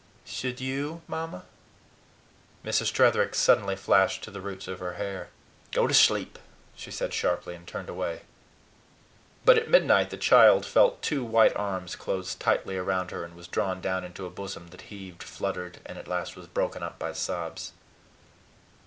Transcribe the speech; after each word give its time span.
"Should 0.25 0.59
YOU, 0.59 1.03
Mamma?" 1.07 1.45
Mrs. 2.65 2.91
Tretherick 2.91 3.35
suddenly 3.35 3.75
flushed 3.75 4.23
to 4.23 4.31
the 4.31 4.41
roots 4.41 4.67
of 4.67 4.79
her 4.79 4.93
hair. 4.93 5.29
"Go 5.71 5.85
to 5.85 5.93
sleep," 5.93 6.39
she 6.75 6.89
said 6.89 7.13
sharply, 7.13 7.53
and 7.53 7.67
turned 7.67 7.87
away. 7.87 8.23
But 9.45 9.59
at 9.59 9.69
midnight 9.69 10.09
the 10.09 10.17
child 10.17 10.65
felt 10.65 11.03
two 11.03 11.23
white 11.23 11.55
arms 11.55 11.95
close 11.95 12.33
tightly 12.33 12.77
around 12.77 13.11
her, 13.11 13.23
and 13.23 13.35
was 13.35 13.47
drawn 13.47 13.79
down 13.79 14.03
into 14.03 14.25
a 14.25 14.31
bosom 14.31 14.69
that 14.69 14.81
heaved, 14.89 15.21
fluttered, 15.21 15.77
and 15.85 15.99
at 15.99 16.07
last 16.07 16.35
was 16.35 16.47
broken 16.47 16.81
up 16.81 16.97
by 16.97 17.13
sobs. 17.13 17.73